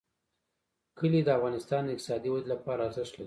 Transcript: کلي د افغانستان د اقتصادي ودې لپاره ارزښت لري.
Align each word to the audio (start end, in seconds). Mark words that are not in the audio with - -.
کلي 0.97 1.21
د 1.23 1.29
افغانستان 1.37 1.81
د 1.85 1.89
اقتصادي 1.93 2.29
ودې 2.31 2.47
لپاره 2.53 2.81
ارزښت 2.87 3.13
لري. 3.13 3.19